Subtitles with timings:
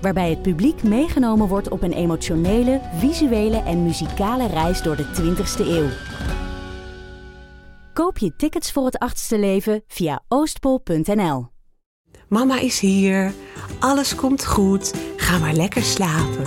[0.00, 5.66] Waarbij het publiek meegenomen wordt op een emotionele, visuele en muzikale reis door de 20ste
[5.66, 5.88] eeuw.
[7.92, 11.46] Koop je tickets voor het achtste leven via oostpol.nl.
[12.28, 13.32] Mama is hier.
[13.78, 14.94] Alles komt goed.
[15.16, 16.44] Ga maar lekker slapen.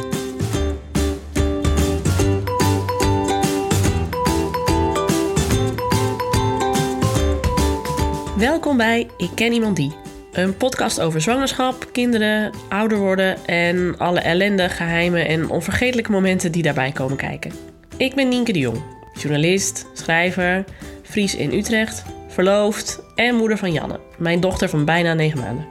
[8.38, 10.03] Welkom bij Ik Ken Iemand Die.
[10.34, 16.64] Een podcast over zwangerschap, kinderen, ouder worden en alle ellende, geheimen en onvergetelijke momenten die
[16.64, 17.52] daarbij komen kijken.
[17.98, 18.84] Ik ben Nienke de Jong,
[19.14, 20.64] journalist, schrijver,
[21.04, 25.66] Fries in Utrecht, verloofd en moeder van Janne, mijn dochter van bijna 9 maanden.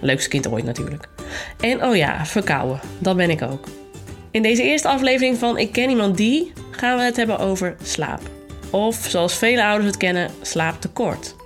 [0.00, 1.08] Leukste kind ooit natuurlijk.
[1.60, 3.68] En oh ja, verkouden, dat ben ik ook.
[4.30, 8.20] In deze eerste aflevering van Ik Ken Iemand Die gaan we het hebben over slaap.
[8.70, 11.36] Of zoals vele ouders het kennen, slaaptekort.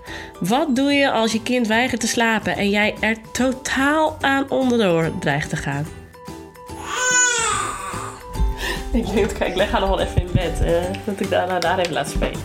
[0.48, 5.18] Wat doe je als je kind weigert te slapen en jij er totaal aan onderdoor
[5.18, 5.86] dreigt te gaan?
[8.92, 10.60] Ik denk, kijk, leg haar nog wel even in bed.
[10.62, 12.40] Uh, dat ik daarna daar even laat spelen.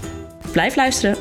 [0.52, 1.17] Blijf luisteren.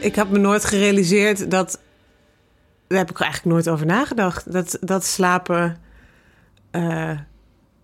[0.00, 1.78] Ik had me nooit gerealiseerd dat.
[2.88, 4.52] Daar heb ik eigenlijk nooit over nagedacht.
[4.52, 5.76] Dat, dat slapen.
[6.72, 7.10] Uh,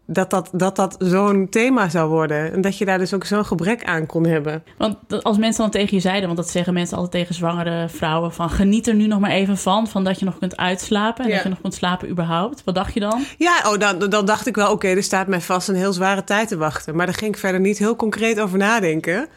[0.07, 2.53] dat dat, dat, dat zo'n thema zou worden.
[2.53, 4.63] En dat je daar dus ook zo'n gebrek aan kon hebben.
[4.79, 8.33] Want als mensen dan tegen je zeiden, want dat zeggen mensen altijd tegen zwangere vrouwen:
[8.33, 11.29] van geniet er nu nog maar even van, van dat je nog kunt uitslapen en
[11.31, 11.35] Ja.
[11.35, 12.65] dat je nog kunt slapen überhaupt.
[12.65, 13.25] Wat dacht je dan?
[13.39, 16.25] Ja, oh, dan, dan dacht ik wel, oké, er staat mij vast een heel zware
[16.25, 16.97] tijd te wachten.
[16.97, 19.29] Maar daar ging ik verder niet heel concreet over nadenken.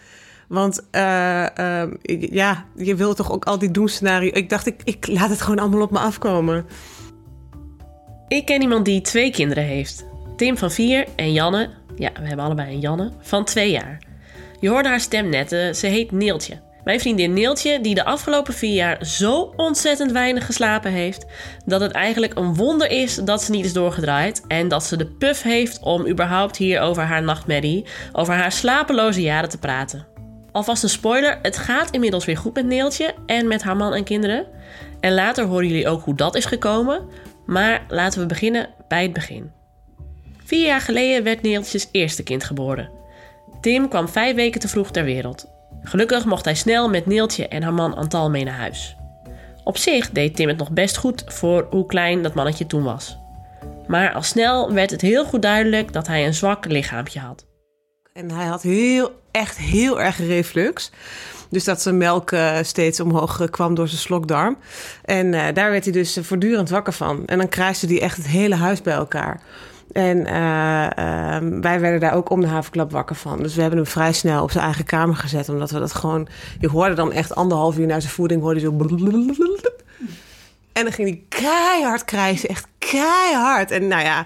[0.48, 4.30] Want eh, ehm, ja, je wil toch ook al die doemscenario.
[4.34, 6.66] Ik dacht, ik, ik laat het gewoon allemaal op me afkomen.
[8.28, 10.06] Ik ken iemand die twee kinderen heeft.
[10.36, 14.02] Tim van 4 en Janne, ja, we hebben allebei een Janne, van 2 jaar.
[14.60, 16.66] Je hoorde haar stem net, eh, ze heet Neeltje.
[16.86, 21.26] Mijn vriendin Neeltje, die de afgelopen vier jaar zo ontzettend weinig geslapen heeft,
[21.66, 25.08] dat het eigenlijk een wonder is dat ze niet is doorgedraaid en dat ze de
[25.08, 30.15] puff heeft om überhaupt hier over haar nachtmerrie, over haar slapeloze jaren te praten.
[30.56, 34.04] Alvast een spoiler, het gaat inmiddels weer goed met Neeltje en met haar man en
[34.04, 34.46] kinderen.
[35.00, 37.10] En later horen jullie ook hoe dat is gekomen.
[37.46, 39.52] Maar laten we beginnen bij het begin.
[40.46, 42.90] Vier jaar geleden werd Neeltjes eerste kind geboren.
[43.62, 45.48] Tim kwam vijf weken te vroeg ter wereld.
[45.84, 48.96] Gelukkig mocht hij snel met Neeltje en haar man Antal mee naar huis.
[49.64, 53.18] Op zich deed Tim het nog best goed voor hoe klein dat mannetje toen was.
[53.88, 57.45] Maar al snel werd het heel goed duidelijk dat hij een zwak lichaampje had.
[58.16, 60.92] En hij had heel, echt heel erg reflux.
[61.50, 64.58] Dus dat zijn melk eh, steeds omhoog eh, kwam door zijn slokdarm.
[65.06, 67.26] En eh, daar werd hij dus voortdurend wakker van.
[67.26, 69.42] En dan kruiste hij echt het hele huis bij elkaar.
[69.92, 73.38] En eh, ehm, wij werden daar ook om de havenklap wakker van.
[73.38, 75.50] Dus we hebben hem vrij snel op zijn eigen kamer gezet.
[75.50, 76.28] Omdat we dat gewoon...
[76.60, 78.42] Je hoorde dan echt anderhalf uur na zijn voeding...
[78.42, 78.78] hoorde zo...
[80.74, 82.50] En dan ging hij keihard krijsen.
[82.50, 83.72] Echt keihard.
[83.72, 84.26] En nou ja,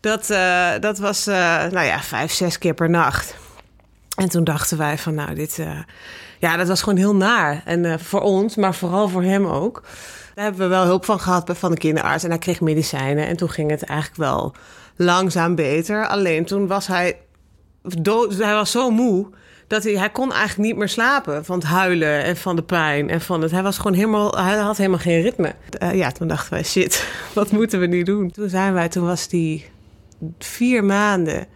[0.00, 1.36] dat, eh, dat was eh,
[1.70, 3.34] nou ja, vijf, zes keer per nacht.
[4.16, 5.58] En toen dachten wij van, nou, dit...
[5.58, 5.78] eh,
[6.38, 7.62] ja, dat was gewoon heel naar.
[7.64, 9.82] En voor ons, maar vooral voor hem ook.
[10.34, 12.24] Daar hebben we wel hulp van gehad van de kinderarts.
[12.24, 13.26] En hij kreeg medicijnen.
[13.26, 14.54] En toen ging het eigenlijk wel
[14.96, 16.06] langzaam beter.
[16.06, 17.18] Alleen toen was hij...
[17.82, 19.26] Dood, hij was zo moe...
[19.68, 23.10] Dat hij, hij kon eigenlijk niet meer slapen van het huilen en van de pijn.
[23.10, 25.54] En van het, hij was gewoon helemaal, hij had helemaal geen ritme.
[25.92, 28.30] Ja, toen dachten wij, shit, wat moeten we nu doen?
[28.30, 29.66] Toen zijn wij, toen was die
[30.38, 31.46] vier maanden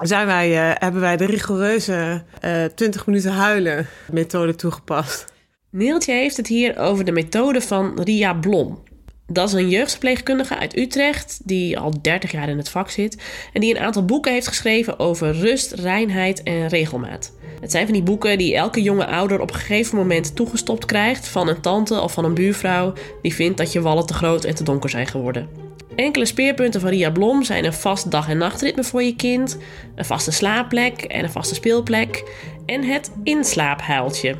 [0.00, 5.24] zijn wij, eh, hebben wij de rigoureuze eh 20 minuten huilen methode toegepast.
[5.70, 8.82] Neeltje heeft het hier over de methode van Ria Blom.
[9.26, 13.22] Dat is een jeugdverpleegkundige uit Utrecht die al 30 jaar in het vak zit
[13.52, 17.32] en die een aantal boeken heeft geschreven over rust, reinheid en regelmaat.
[17.60, 21.28] Het zijn van die boeken die elke jonge ouder op een gegeven moment toegestopt krijgt
[21.28, 22.92] van een tante of van een buurvrouw
[23.22, 25.69] die vindt dat je wallen te groot en te donker zijn geworden.
[26.00, 29.58] Enkele speerpunten van Ria Blom zijn een vast dag- en nachtritme voor je kind,
[29.94, 32.24] een vaste slaapplek en een vaste speelplek
[32.66, 34.36] en het inslaaphuiltje.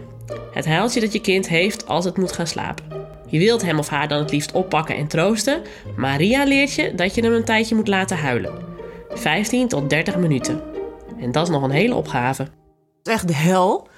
[0.53, 2.85] Het huiltje dat je kind heeft als het moet gaan slapen.
[3.27, 5.63] Je wilt hem of haar dan het liefst oppakken en troosten,
[5.97, 8.53] maar Ria leert je dat je hem een tijdje moet laten huilen.
[9.11, 10.63] 15 tot 30 minuten.
[11.21, 12.43] En dat is nog een hele opgave.
[12.43, 12.51] Het
[13.09, 13.89] is echt de hel.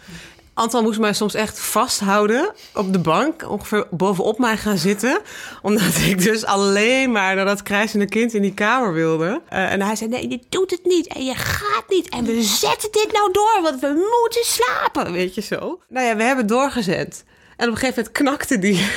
[0.55, 5.21] Anton moest mij soms echt vasthouden op de bank, ongeveer bovenop mij gaan zitten.
[5.63, 9.43] Omdat ik dus alleen maar naar dat krijzende kind in die kamer wilde.
[9.53, 12.09] Uh, en hij zei, nee, je doet het niet en je gaat niet.
[12.09, 15.81] En we zetten dit nou door, want we moeten slapen, weet je zo.
[15.89, 17.25] Nou ja, we hebben doorgezet.
[17.63, 18.77] En op een gegeven moment knakte die.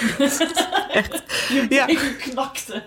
[1.00, 1.24] Echt.
[1.50, 1.86] Je ja.
[2.18, 2.84] knakte.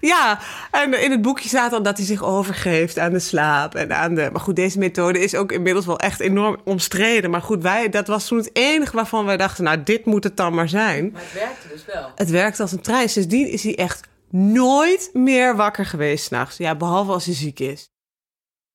[0.00, 0.38] ja,
[0.70, 4.14] en in het boekje staat dan dat hij zich overgeeft aan de slaap en aan
[4.14, 4.28] de.
[4.32, 7.30] Maar goed, deze methode is ook inmiddels wel echt enorm omstreden.
[7.30, 10.36] Maar goed, wij, dat was toen het enige waarvan wij dachten: nou, dit moet het
[10.36, 11.10] dan maar zijn.
[11.12, 12.10] Maar het werkte dus wel.
[12.14, 13.08] Het werkte als een trein.
[13.08, 16.56] Sindsdien is hij echt nooit meer wakker geweest s'nachts.
[16.56, 17.90] Ja, behalve als hij ziek is.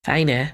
[0.01, 0.45] Fijn hè?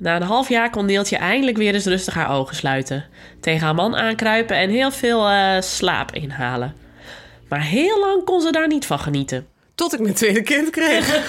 [0.00, 3.04] Na een half jaar kon Neeltje eindelijk weer eens rustig haar ogen sluiten.
[3.40, 6.74] Tegen haar man aankruipen en heel veel uh, slaap inhalen.
[7.48, 9.46] Maar heel lang kon ze daar niet van genieten.
[9.74, 11.08] Tot ik mijn tweede kind kreeg.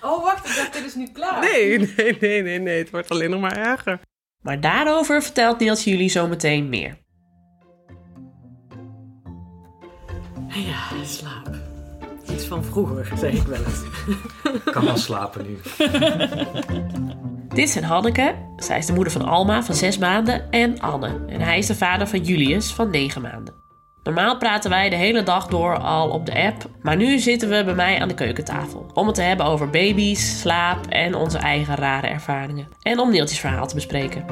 [0.00, 1.40] oh, wacht, ik dacht, dit is nu klaar.
[1.40, 2.78] Nee, nee, nee, nee, nee.
[2.78, 4.00] Het wordt alleen nog maar erger.
[4.42, 6.96] Maar daarover vertelt Neeltje jullie zo meteen meer.
[10.48, 11.63] Ja, slaap.
[12.34, 13.82] Iets van vroeger, zeg ik wel eens.
[14.72, 15.58] kan wel slapen nu.
[17.54, 21.24] Dit zijn Hanneke, zij is de moeder van Alma van 6 maanden, en Anne.
[21.28, 23.54] En hij is de vader van Julius van 9 maanden.
[24.02, 27.64] Normaal praten wij de hele dag door al op de app, maar nu zitten we
[27.64, 28.86] bij mij aan de keukentafel.
[28.94, 32.68] Om het te hebben over baby's, slaap en onze eigen rare ervaringen.
[32.82, 34.24] En om Neeltjes verhaal te bespreken.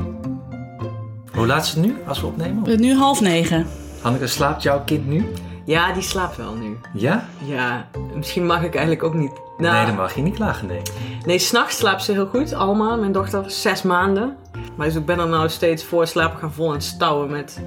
[1.33, 2.71] Hoe laat is het nu als we opnemen?
[2.71, 3.67] Het nu half negen.
[4.01, 5.27] Hanneke, slaapt jouw kind nu?
[5.64, 6.79] Ja, die slaapt wel nu.
[6.94, 7.25] Ja?
[7.44, 9.32] Ja, misschien mag ik eigenlijk ook niet.
[9.56, 10.82] Nou, nee, dan mag je niet klagen, nee.
[11.26, 12.55] Nee, s'nachts slaapt ze heel goed.
[12.55, 14.37] Alma, mijn dochter, zes maanden.
[14.76, 17.61] Maar dus ik ben er nou steeds voor slapen gaan vol en stouwen met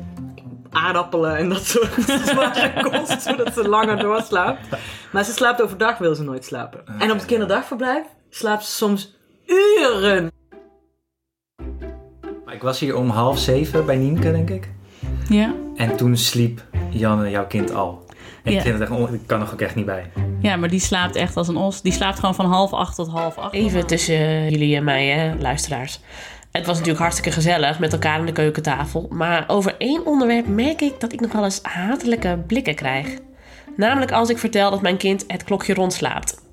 [0.71, 1.95] aardappelen en dat soort
[2.91, 4.59] kost, zodat ze langer doorslaapt.
[5.11, 6.83] Maar ze slaapt overdag, wil ze nooit slapen.
[6.99, 9.15] En op het kinderdagverblijf slaapt ze soms
[9.45, 10.31] uren.
[12.51, 14.69] Ik was hier om half zeven bij Nienke, denk ik.
[15.29, 15.53] Ja.
[15.75, 18.03] En toen sliep Janne, jouw kind, al.
[18.43, 20.11] En ik, vind het echt, ik kan er ook echt niet bij.
[20.39, 21.81] Ja, maar die slaapt echt als een os.
[21.81, 23.53] Die slaapt gewoon van half acht tot half acht.
[23.53, 25.99] Even tussen jullie en mij, hè, luisteraars.
[26.51, 29.07] Het was natuurlijk hartstikke gezellig met elkaar aan de keukentafel.
[29.09, 33.07] Maar over één onderwerp merk ik dat ik nog wel eens hatelijke blikken krijg.
[33.75, 36.43] Namelijk als ik vertel dat mijn kind het klokje rondslaapt.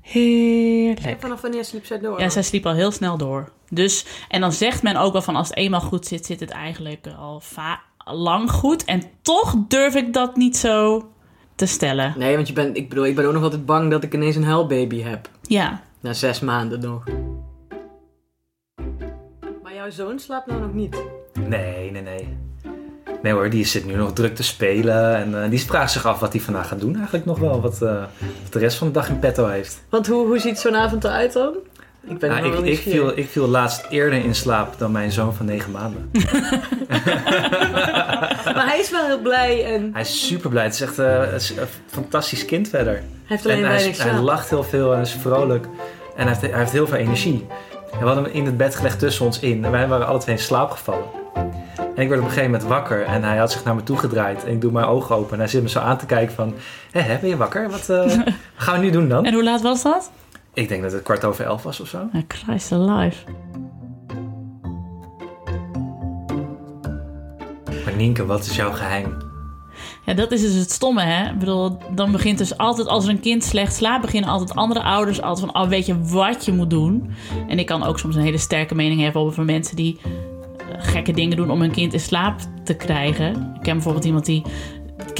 [0.00, 1.20] Heerlijk.
[1.20, 2.20] vanaf wanneer sliep zij door?
[2.20, 3.52] Ja, zij sliep al heel snel door.
[3.68, 6.50] Dus, en dan zegt men ook wel van als het eenmaal goed zit, zit het
[6.50, 7.40] eigenlijk al
[8.14, 8.84] lang goed.
[8.84, 11.08] En toch durf ik dat niet zo
[11.54, 12.14] te stellen.
[12.16, 14.36] Nee, want je bent, ik bedoel, ik ben ook nog altijd bang dat ik ineens
[14.36, 15.28] een huilbaby heb.
[15.42, 15.80] Ja.
[16.00, 17.04] Na zes maanden nog.
[19.62, 21.02] Maar jouw zoon slaapt nou nog niet?
[21.48, 22.36] Nee, nee, nee.
[23.22, 25.16] Nee hoor, die zit nu nog druk te spelen.
[25.16, 27.60] En uh, die vraagt zich af wat hij vandaag gaat doen eigenlijk nog wel.
[27.60, 28.04] Wat, uh,
[28.42, 29.82] wat de rest van de dag in petto heeft.
[29.88, 31.54] Want hoe, hoe ziet zo'n avond eruit dan?
[32.02, 35.34] Ik, ben nou, ik, ik, viel, ik viel laatst eerder in slaap dan mijn zoon
[35.34, 36.10] van negen maanden.
[38.54, 39.64] maar hij is wel heel blij.
[39.64, 39.90] En...
[39.92, 40.64] Hij is super blij.
[40.64, 42.94] Het is echt uh, een fantastisch kind verder.
[42.94, 45.64] Hij heeft alleen en hij, hij lacht heel veel en is vrolijk.
[46.16, 47.46] En hij heeft, hij heeft heel veel energie.
[47.92, 49.64] En we hadden hem in het bed gelegd tussen ons in.
[49.64, 51.04] En wij waren alle twee in slaap gevallen.
[51.94, 53.96] En ik werd op een gegeven moment wakker en hij had zich naar me toe
[53.96, 54.44] gedraaid.
[54.44, 56.54] En ik doe mijn ogen open en hij zit me zo aan te kijken van...
[56.90, 57.70] Hé, ben je wakker?
[57.70, 58.18] Wat uh,
[58.54, 59.24] gaan we nu doen dan?
[59.24, 60.10] En hoe laat was dat?
[60.54, 62.08] Ik denk dat het kwart over elf was of zo.
[62.28, 63.24] Christ alive.
[67.84, 69.16] Maar Nienke, wat is jouw geheim?
[70.06, 71.30] Ja, dat is dus het stomme, hè?
[71.30, 74.82] Ik bedoel, dan begint dus altijd, als er een kind slecht slaapt, beginnen altijd andere
[74.82, 77.10] ouders altijd van, oh, weet je wat je moet doen?
[77.48, 81.12] En ik kan ook soms een hele sterke mening hebben over mensen die eh, gekke
[81.12, 83.52] dingen doen om hun kind in slaap te krijgen.
[83.56, 84.42] Ik ken bijvoorbeeld iemand die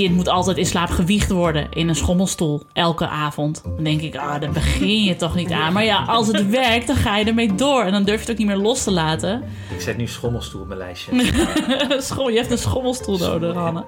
[0.02, 3.62] kind moet altijd in slaap gewiegd worden in een schommelstoel elke avond.
[3.62, 5.72] Dan denk ik, ah, daar begin je toch niet aan.
[5.72, 7.82] Maar ja, als het werkt, dan ga je ermee door.
[7.82, 9.42] En dan durf je het ook niet meer los te laten.
[9.74, 11.16] Ik zet nu schommelstoel op mijn lijstje.
[12.32, 13.84] je hebt een schommelstoel nodig, Hanne.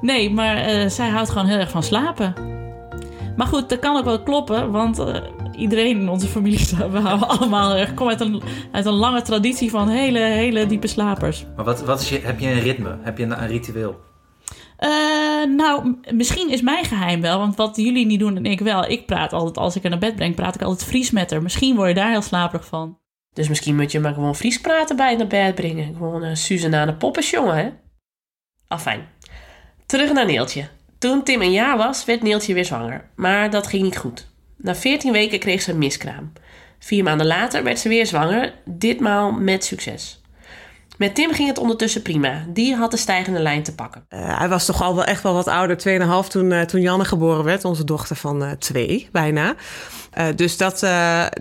[0.00, 2.34] Nee, maar uh, zij houdt gewoon heel erg van slapen.
[3.36, 5.16] Maar goed, dat kan ook wel kloppen, want uh,
[5.56, 8.42] iedereen in onze familie, we houden allemaal erg, kom uit een,
[8.72, 11.46] uit een lange traditie van hele, hele diepe slapers.
[11.56, 12.98] Maar wat, wat is je, heb je een ritme?
[13.00, 14.10] Heb je een, een ritueel?
[14.82, 18.90] Uh, nou, misschien is mijn geheim wel, want wat jullie niet doen en ik wel.
[18.90, 21.42] Ik praat altijd, als ik haar naar bed breng, praat ik altijd Fries met haar.
[21.42, 22.98] Misschien word je daar heel slaperig van.
[23.32, 25.94] Dus misschien moet je maar gewoon Fries praten bij naar bed brengen.
[25.94, 27.70] Gewoon een Suzanne Poppes, jongen, hè?
[28.68, 29.08] Afijn.
[29.86, 30.68] Terug naar Neeltje.
[30.98, 33.10] Toen Tim een jaar was, werd Neeltje weer zwanger.
[33.16, 34.26] Maar dat ging niet goed.
[34.56, 36.32] Na 14 weken kreeg ze een miskraam.
[36.78, 40.21] Vier maanden later werd ze weer zwanger, ditmaal met succes.
[41.02, 42.44] Met Tim ging het ondertussen prima.
[42.48, 44.06] Die had de stijgende lijn te pakken.
[44.10, 45.76] Uh, hij was toch al wel echt wel wat ouder,
[46.24, 47.64] 2,5 toen, uh, toen Janne geboren werd.
[47.64, 49.54] Onze dochter van uh, twee, bijna.
[50.36, 50.80] dus dat,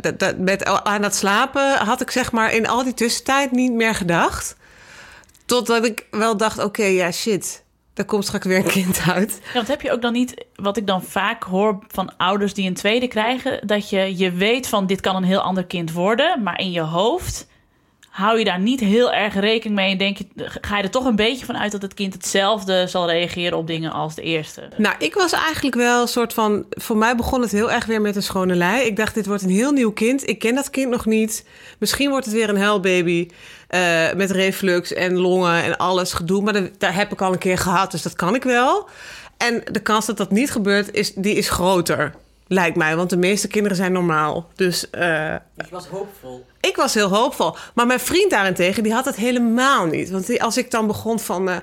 [0.02, 3.74] dat, dat, met aan het slapen had ik zeg maar in al die tussentijd niet
[3.74, 4.56] meer gedacht
[5.52, 7.64] Totdat ik wel dacht, oké, ja, shit.
[7.94, 9.40] Daar komt straks weer een kind uit.
[9.44, 12.68] Ja, want heb je ook dan niet, wat ik dan vaak hoor van ouders die
[12.68, 16.44] een tweede krijgen, dat je, je weet van dit kan een heel ander kind worden,
[16.44, 17.50] maar in je hoofd
[18.12, 20.26] hou je daar niet heel erg rekening mee en denk je,
[20.62, 23.68] ga je er toch een beetje van uit dat het kind hetzelfde zal reageren op
[23.68, 24.70] dingen als de eerste?
[24.78, 26.66] Nou, ik was eigenlijk wel een soort van.
[26.70, 28.86] Voor mij begon het heel erg weer met een schone lei.
[28.86, 30.28] Ik dacht, dit wordt een heel nieuw kind.
[30.30, 31.46] Ik ken dat kind nog niet.
[31.80, 33.28] Misschien wordt het weer een huilbaby.
[33.68, 36.42] eh, met reflux en longen en alles gedoe.
[36.42, 38.90] Maar daar heb ik al een keer gehad, dus dat kan ik wel.
[39.38, 42.14] En de kans dat dat niet gebeurt, is, die is groter.
[42.54, 44.48] Lijkt mij, want de meeste kinderen zijn normaal.
[44.56, 46.46] Dus eh, Ik was hoopvol.
[46.62, 47.56] ik was heel hoopvol.
[47.74, 50.10] Maar mijn vriend daarentegen, die had het helemaal niet.
[50.10, 51.50] Want die- als ik dan begon van...
[51.50, 51.56] eh,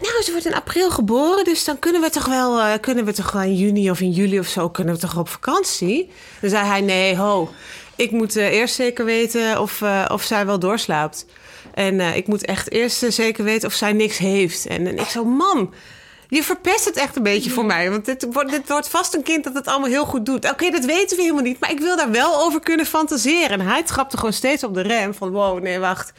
[0.00, 2.58] nou, ze wordt in april geboren, dus dan kunnen we toch wel...
[2.60, 4.68] eh, kunnen we toch wel in juni of in juli of zo...
[4.70, 6.10] kunnen we toch op vakantie?
[6.40, 7.50] Dan zei hij, nee, ho.
[7.96, 11.26] Ik moet eerst zeker weten of, of zij wel doorslaapt.
[11.74, 14.66] En ik moet echt eerst zeker weten of zij niks heeft.
[14.66, 15.74] En, en ik zo, man...
[16.28, 17.90] Je verpest het echt een beetje voor mij.
[17.90, 20.50] Want dit wordt, dit wordt vast een kind dat het allemaal heel goed doet.
[20.50, 21.60] Oké, dat weten we helemaal niet.
[21.60, 23.60] Maar ik wil daar wel over kunnen fantaseren.
[23.60, 25.14] En hij trapte gewoon steeds op de rem.
[25.14, 26.12] Van wow, nee, wacht.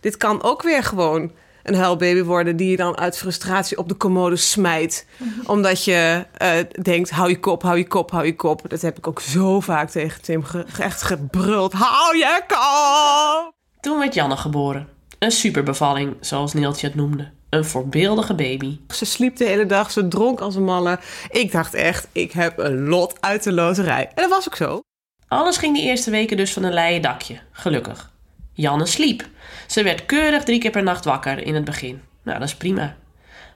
[0.00, 2.56] Dit kan ook weer gewoon een huilbaby worden...
[2.56, 5.06] die je dan uit frustratie op de commode smijt.
[5.46, 6.50] Omdat je eh,
[6.82, 8.60] denkt, hou je kop, hou je kop, hou je kop.
[8.68, 11.72] Dat heb ik ook zo vaak tegen Tim ge- echt gebruld.
[11.72, 13.52] Hou je kop!
[13.80, 14.88] Toen werd Janne geboren.
[15.18, 17.30] Een superbevalling, zoals Neeltje het noemde.
[17.52, 18.78] Een voorbeeldige baby.
[18.88, 20.98] Ze sliep de hele dag, ze dronk als een malle.
[21.30, 24.06] Ik dacht echt, ik heb een lot uit de loterij.
[24.06, 24.80] En dat was ook zo.
[25.28, 28.10] Alles ging die eerste weken dus van een leien dakje, gelukkig.
[28.52, 29.28] Janne sliep.
[29.66, 32.02] Ze werd keurig drie keer per nacht wakker in het begin.
[32.22, 32.96] Nou, dat is prima.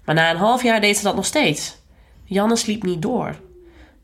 [0.04, 1.76] Maar na een half jaar deed ze dat nog steeds.
[2.24, 3.36] Janne sliep niet door.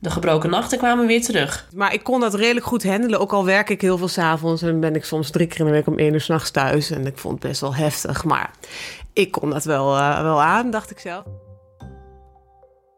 [0.03, 1.69] De gebroken nachten kwamen weer terug.
[1.75, 3.21] Maar ik kon dat redelijk goed handelen.
[3.21, 4.63] Ook al werk ik heel veel s'avonds.
[4.63, 6.91] En ben ik soms drie keer in de week om één uur s'nachts thuis.
[6.91, 8.25] En ik vond het best wel heftig.
[8.25, 8.51] Maar
[9.13, 11.25] ik kon dat wel, eh, wel aan, dacht ik zelf.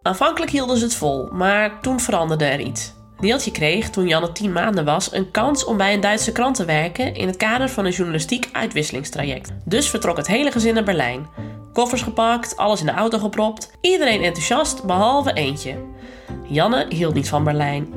[0.03, 2.95] Aanvankelijk hielden ze het vol, maar toen veranderde er iets.
[3.19, 6.65] Neeltje kreeg, toen Janne tien maanden was, een kans om bij een Duitse krant te
[6.65, 9.53] werken in het kader van een journalistiek uitwisselingstraject.
[9.65, 11.27] Dus vertrok het hele gezin naar Berlijn.
[11.75, 13.71] Koffers gepakt, alles in de auto gepropt.
[13.81, 15.77] Iedereen enthousiast, behalve eentje.
[16.47, 17.95] Janne hield niet van Berlijn.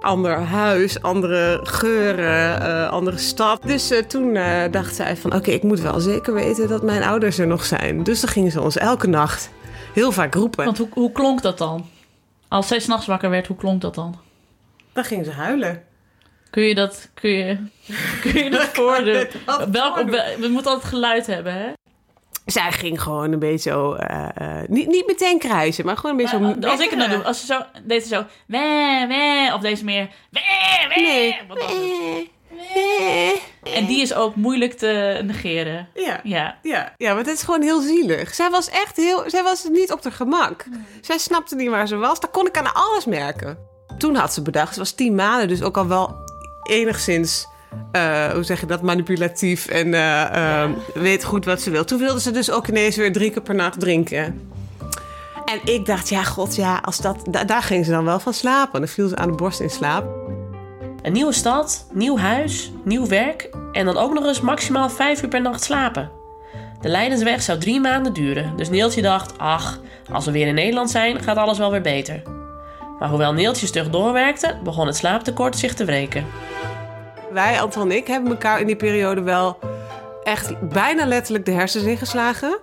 [0.00, 3.62] Ander huis, andere geuren, eh, andere stad.
[3.62, 5.34] Dus eh, toen eh, dacht zij van...
[5.34, 8.02] oké, ik moet wel zeker weten dat mijn ouders er nog zijn.
[8.02, 9.50] Dus dan gingen ze ons elke nacht
[9.94, 10.64] heel vaak roepen.
[10.64, 11.86] Want hoe, hoe klonk dat dan?
[12.48, 14.16] Als zij s'nachts wakker werd, hoe klonk dat dan?
[14.92, 15.82] Dan gingen ze huilen.
[16.56, 17.56] Kun je dat, kun je,
[18.22, 19.26] kun je dat voordoen?
[19.72, 19.96] Welk,
[20.38, 21.72] we moeten altijd geluid hebben, hè?
[22.46, 23.92] Zij ging gewoon een beetje zo...
[23.92, 26.68] eh, eh, niet, niet meteen krijsen, maar gewoon een beetje zo...
[26.68, 29.84] Als ik het nou doe, als ze zo, deed ze zo, wee, wee, of deze
[29.84, 30.42] meer, wee,
[30.88, 31.04] wee.
[31.04, 31.40] Nee.
[31.48, 32.28] Wat was het?
[33.74, 35.88] En die is ook moeilijk te negeren.
[35.94, 36.20] Ja.
[36.22, 36.58] Ja.
[36.62, 38.34] Ja, ja, maar het is gewoon heel zielig.
[38.34, 39.22] Zij was echt heel...
[39.26, 40.64] Zij was niet op haar gemak.
[41.00, 42.20] Zij snapte niet waar ze was.
[42.20, 43.58] Dat kon ik aan alles merken.
[43.98, 46.25] Toen had ze bedacht, ze was tien maanden, dus ook al wel
[46.66, 47.46] enigszins...
[47.92, 48.82] eh, hoe zeg je dat?
[48.82, 51.84] Manipulatief en eh, eh, weet goed wat ze wil.
[51.84, 54.50] Toen wilde ze dus ook ineens weer drie keer per nacht drinken.
[55.44, 58.32] En ik dacht, ja, god, ja, als dat, da- daar ging ze dan wel van
[58.32, 58.80] slapen.
[58.80, 60.04] Dan viel ze aan de borst in slaap.
[61.02, 65.28] Een nieuwe stad, nieuw huis, nieuw werk en dan ook nog eens maximaal vijf uur
[65.28, 66.10] per nacht slapen.
[66.80, 69.80] De Leidensweg zou drie maanden duren, dus Neeltje dacht: ach,
[70.12, 72.22] als we weer in Nederland zijn, gaat alles wel weer beter.
[72.98, 76.26] Maar hoewel Neeltje stug doorwerkte, begon het slaaptekort zich te wreken.
[77.36, 79.58] Wij, Anton en ik, hebben elkaar in die periode wel
[80.22, 82.58] echt bijna letterlijk de hersens ingeslagen.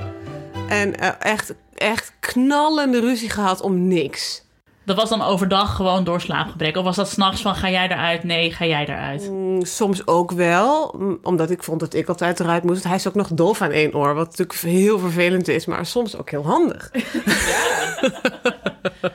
[0.69, 4.43] En eh, echt, echt knallende ruzie gehad om niks.
[4.85, 6.77] Dat was dan overdag gewoon door slaapgebrek.
[6.77, 8.23] Of was dat s'nachts van, ga jij eruit?
[8.23, 9.29] Nee, ga jij eruit?
[9.29, 12.83] Mm, Soms ook wel, mm, omdat ik vond dat ik altijd eruit moest.
[12.83, 16.17] Hij is ook nog doof aan één oor, wat natuurlijk heel vervelend is, maar soms
[16.17, 16.91] ook heel handig.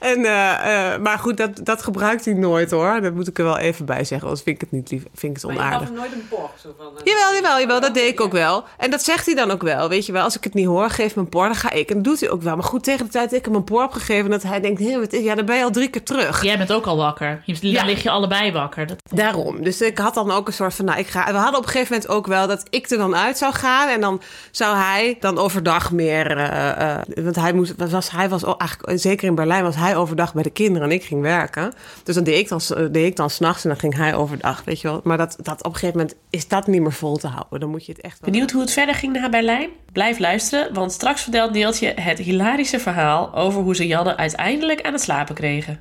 [0.00, 3.00] en, eh, eh, maar goed, dat, dat gebruikt hij nooit hoor.
[3.00, 5.36] Dat moet ik er wel even bij zeggen, anders vind ik het niet lief, vind
[5.36, 5.90] ik het Maar je onaardig.
[5.92, 6.50] nooit een por.
[6.78, 8.64] Van, eh, Jawel, jawel, jawel, dat deed ik ook wel.
[8.78, 10.22] En dat zegt hij dan ook wel, weet je wel.
[10.22, 11.88] Als ik het niet hoor, geef me een por, dan ga ik.
[11.88, 12.54] En dat doet hij ook wel.
[12.54, 14.30] Maar goed, tegen de tijd dat ik hem een por heb gegeven...
[14.30, 15.22] dat hij denkt, hé, wat is...
[15.24, 16.42] Ja, dan ben je al drie keer terug.
[16.42, 17.42] Jij bent ook al wakker.
[17.44, 17.84] Je, Dan Ja.
[17.84, 18.86] lig je allebei wakker.
[18.86, 19.62] Dat, Daarom.
[19.62, 21.24] Dus ik had dan ook een soort van, nou, ik ga...
[21.32, 23.88] We hadden op een gegeven moment ook wel dat ik er dan uit zou gaan.
[23.88, 26.36] En dan zou hij dan overdag meer...
[26.36, 30.34] eh, eh, want hij, moest, was, hij was eigenlijk, zeker in Berlijn, was hij overdag
[30.34, 31.72] bij de kinderen en ik ging werken.
[32.02, 32.60] Dus dan deed ik dan,
[32.92, 35.00] deed ik dan s'nachts en dan ging hij overdag, weet je wel.
[35.04, 37.60] Maar dat, dat op een gegeven moment is dat niet meer vol te houden.
[37.60, 38.30] Dan moet je het echt wel...
[38.30, 39.70] Benieuwd hoe het verder ging na Berlijn?
[39.92, 44.92] Blijf luisteren, want straks vertelt Neeltje het hilarische verhaal over hoe ze Janne uiteindelijk aan
[44.92, 45.78] het slapen kregen.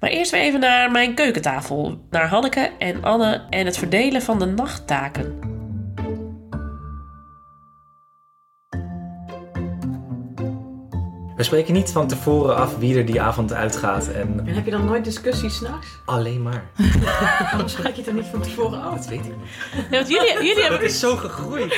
[0.00, 1.98] Maar eerst weer even naar mijn keukentafel.
[2.10, 5.55] Naar Hanneke en Anne en het verdelen van de nachttaken.
[11.36, 14.70] We spreken niet van tevoren af wie er die avond uitgaat en En heb je
[14.70, 15.86] dan nooit discussies s'nachts?
[16.04, 16.64] alleen maar.
[17.50, 18.94] Waarom spreek je het er niet van tevoren af?
[18.94, 19.34] Dat weet ik niet.
[19.90, 21.74] Ja, want jullie, jullie, hebben, Dat is zo gegroeid.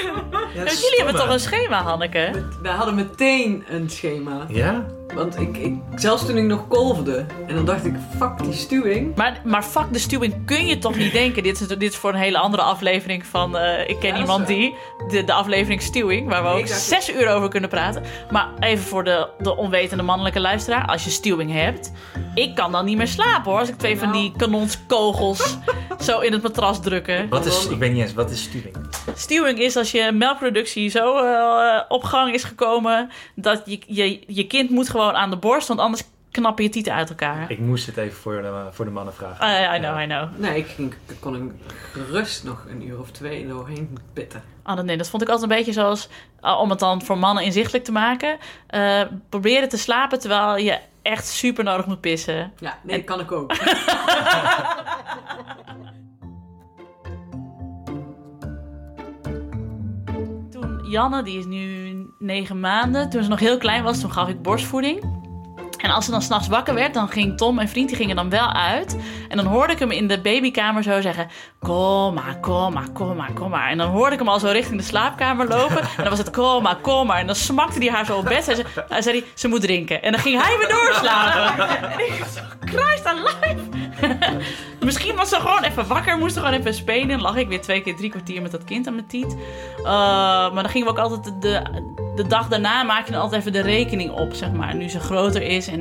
[0.54, 2.30] Ja, want jullie hebben toch een schema, Hanneke?
[2.62, 4.44] Wij hadden meteen een schema.
[4.48, 4.86] Ja?
[5.14, 7.26] Want ik, ik, zelfs toen ik nog kolfde.
[7.46, 9.14] En dan dacht ik, fuck die stuwing.
[9.16, 11.42] Maar, maar fuck de stuwing kun je toch niet denken.
[11.42, 14.46] Dit is, dit is voor een hele andere aflevering van eh, Ik ken Ja, iemand
[14.46, 14.74] die.
[15.08, 18.02] De, de aflevering stuwing, waar we ook zes uur over kunnen praten.
[18.30, 20.86] Maar even voor de, de onwetende mannelijke luisteraar.
[20.86, 21.92] Als je stuwing hebt.
[22.34, 23.60] Ik kan dan niet meer slapen hoor.
[23.60, 25.56] Als ik twee van die kanonskogels
[26.06, 27.28] zo in het matras drukken.
[27.28, 28.76] Wat is, ik weet niet eens, wat is stuwing?
[29.14, 33.10] Stuwing is als je melkproductie zo eh, op gang is gekomen.
[33.34, 35.68] Dat je, je, je kind moet gewoon aan de borst.
[35.68, 37.50] Want anders knappen je tieten uit elkaar.
[37.50, 39.40] Ik moest het even voor de, voor de mannen vragen.
[39.40, 40.28] Ah, I know, I know.
[40.36, 41.40] Nee, ik, ging, ik kon er
[41.92, 44.42] gerust nog een uur of twee doorheen pitten.
[44.62, 46.08] Ah, nee, dat vond ik altijd een beetje zoals,
[46.42, 48.38] uh, om het dan voor mannen inzichtelijk te maken.
[48.70, 52.52] Uh, proberen te slapen terwijl je echt super nodig moet pissen.
[52.58, 53.52] Ja, nee, En- kan ik ook.
[60.88, 64.42] Janne, die is nu negen maanden, toen ze nog heel klein was, toen gaf ik
[64.42, 65.16] borstvoeding.
[65.78, 68.30] En als ze dan s'nachts wakker werd, dan ging Tom, mijn vriend, die gingen dan
[68.30, 68.96] wel uit.
[69.28, 71.28] En dan hoorde ik hem in de babykamer zo zeggen...
[71.58, 73.70] Kom maar, kom maar, kom maar, kom maar.
[73.70, 75.80] En dan hoorde ik hem al zo richting de slaapkamer lopen.
[75.80, 77.18] En dan was het kom maar, kom maar.
[77.18, 78.64] En dan smakte hij haar zo op bed.
[78.88, 80.02] En zei hij, ze moet drinken.
[80.02, 81.66] En dan ging hij weer doorslapen.
[81.92, 83.62] En ik dacht, Christ alive.
[84.84, 87.08] Misschien was ze gewoon even wakker, moest ze gewoon even spelen.
[87.08, 89.36] Dan lag ik weer twee keer drie kwartier met dat kind aan mijn tiet.
[89.78, 89.84] Uh,
[90.52, 91.62] maar dan gingen we ook altijd de,
[92.16, 94.74] de dag daarna maak je dan altijd even de rekening op, zeg maar.
[94.74, 95.80] Nu ze groter is en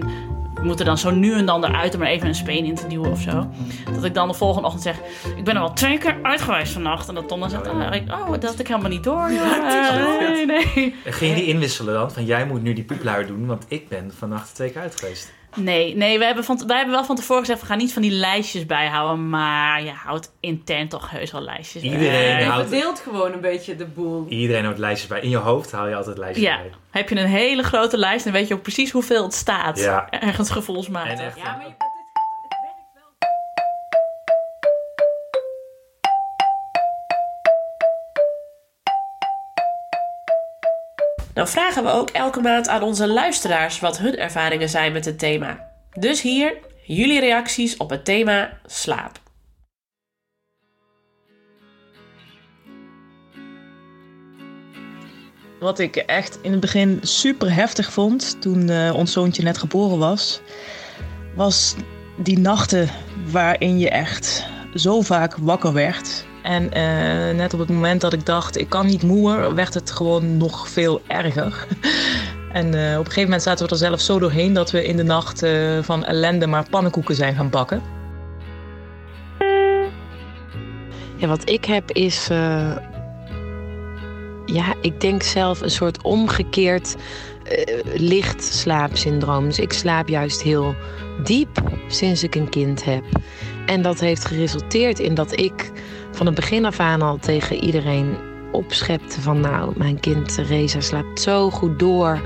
[0.57, 2.87] we moeten dan zo nu en dan eruit om er even een speen in te
[2.87, 3.47] duwen of zo.
[3.93, 4.99] Dat ik dan de volgende ochtend zeg,
[5.35, 7.07] ik ben er wel twee keer uit geweest vannacht.
[7.07, 9.31] En dat Tom dan zegt, oh, ik, oh dat had ik helemaal niet door.
[9.31, 10.95] Ja, nee, nee.
[11.05, 12.11] En Ging je die inwisselen dan?
[12.11, 15.33] Van jij moet nu die poepluier doen, want ik ben vannacht twee keer uit geweest.
[15.57, 18.01] Nee, nee we hebben van, wij hebben wel van tevoren gezegd, we gaan niet van
[18.01, 19.29] die lijstjes bijhouden.
[19.29, 21.91] Maar je houdt intern toch heus wel lijstjes bij.
[21.91, 24.25] Iedereen Je houdt, verdeelt gewoon een beetje de boel.
[24.29, 25.21] iedereen houdt lijstjes bij.
[25.21, 26.71] In je hoofd haal je altijd lijstjes Ja, bij.
[26.91, 29.79] heb je een hele grote lijst en weet je ook precies hoeveel het staat.
[29.79, 30.09] Ja.
[30.09, 31.11] Ergens gevoelsmatig.
[31.19, 31.73] En echt, Ja, maar je,
[41.37, 45.19] Nou vragen we ook elke maand aan onze luisteraars wat hun ervaringen zijn met het
[45.19, 45.71] thema.
[45.99, 49.19] Dus hier jullie reacties op het thema slaap.
[55.59, 59.97] Wat ik echt in het begin super heftig vond toen eh, ons zoontje net geboren
[59.97, 60.41] was,
[61.35, 61.75] was
[62.17, 62.89] die nachten
[63.31, 66.26] waarin je echt zo vaak wakker werd.
[66.47, 69.91] En eh, net op het moment dat ik dacht, ik kan niet moer, werd het
[69.91, 71.53] gewoon nog veel erger.
[72.51, 74.97] En eh, op een gegeven moment zaten we er zelf zo doorheen dat we in
[74.97, 77.81] de nacht eh, van ellende maar pannenkoeken zijn gaan bakken.
[81.15, 82.27] Ja, wat ik heb is.
[84.45, 86.95] ja, ik denk zelf een soort omgekeerd
[87.93, 89.45] licht slaapsyndroom.
[89.45, 90.75] Dus ik slaap juist heel
[91.23, 93.03] diep sinds ik een kind heb.
[93.65, 95.71] En dat heeft geresulteerd in dat ik
[96.17, 98.17] van het begin af aan al tegen iedereen
[98.51, 102.21] opschepte van nou, mijn kind Reza slaapt zo goed door.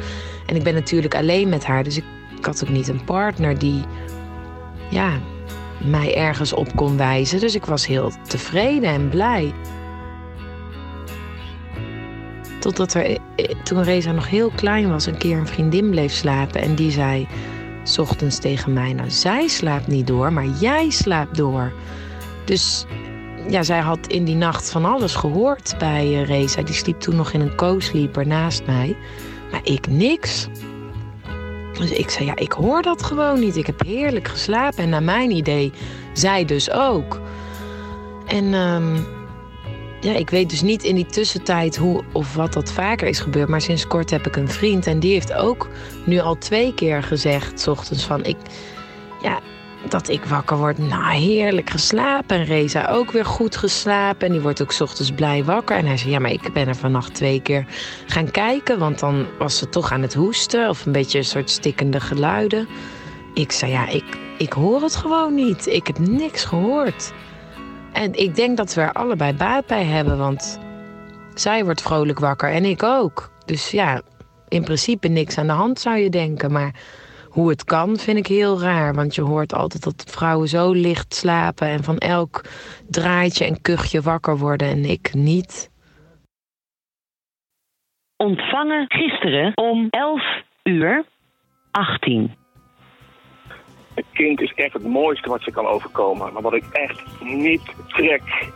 [0.45, 2.04] En ik ben natuurlijk alleen met haar, dus ik,
[2.41, 3.84] had ook niet een partner die
[4.89, 5.19] ja,
[5.77, 7.39] mij ergens op kon wijzen.
[7.39, 9.54] Dus ik was heel tevreden en blij.
[12.60, 13.17] Totdat er, eh,
[13.63, 16.62] toen Reza nog heel klein was, een keer een vriendin bleef slapen.
[16.62, 17.27] En die zei,
[17.84, 21.71] s ochtends tegen mij, nou zij slaapt niet door, maar jij slaapt door.
[22.45, 22.86] Dus
[23.49, 26.62] ja, zij had in die nacht van alles gehoord bij eh, Reza.
[26.62, 28.95] Die sliep toen nog in een co-sleeper naast mij.
[29.51, 30.47] Maar ik niks.
[31.77, 33.56] Dus ik zei, ja, ik hoor dat gewoon niet.
[33.56, 34.84] Ik heb heerlijk geslapen.
[34.84, 35.71] En naar mijn idee,
[36.13, 37.21] zij dus ook.
[38.27, 38.95] En ehm,
[40.01, 43.49] ja, ik weet dus niet in die tussentijd hoe of wat dat vaker is gebeurd.
[43.49, 44.88] Maar sinds kort heb ik een vriend.
[44.88, 45.69] En die heeft ook
[46.06, 48.23] nu al twee keer gezegd, s ochtends van...
[48.23, 48.38] Ik,
[49.21, 49.39] ja,
[49.89, 50.78] dat ik wakker word.
[50.78, 52.38] Nou, heerlijk geslapen.
[52.38, 54.28] En Reza ook weer goed geslapen.
[54.28, 55.78] En die wordt ook ochtends blij wakker.
[55.78, 57.65] En hij zei, ja, maar ik ben er vannacht twee keer
[58.06, 58.80] gaan kijken.
[58.80, 60.70] Want dan was ze toch aan het hoesten.
[60.70, 62.67] Of een beetje een soort stikkende geluiden.
[63.34, 65.67] Ik zei, ja, ik, ik hoor het gewoon niet.
[65.67, 67.13] Ik heb niks gehoord.
[67.94, 70.17] En ik denk dat we er allebei baat bij hebben.
[70.17, 70.60] Want
[71.34, 73.32] zij wordt vrolijk wakker en ik ook.
[73.46, 74.02] Dus ja,
[74.48, 76.52] in principe niks aan de hand zou je denken.
[76.52, 76.76] Maar
[77.32, 78.94] hoe het kan, vind ik heel raar.
[78.94, 82.41] Want je hoort altijd dat vrouwen zo licht slapen en van elk
[82.89, 85.70] draaitje en kuchje wakker worden en ik niet.
[88.17, 90.22] Ontvangen gisteren om 11
[90.63, 91.06] uur
[91.72, 92.36] 18.
[93.96, 96.34] Een kind is echt het mooiste wat je kan overkomen.
[96.34, 98.52] Maar wat ik echt niet trek,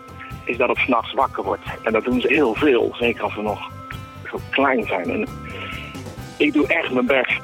[0.45, 1.63] is dat het s'nachts wakker wordt.
[1.83, 3.71] En dat doen ze heel veel, zeker als ze nog
[4.29, 5.09] zo klein zijn.
[5.09, 5.27] En
[6.37, 7.41] ik doe echt mijn best,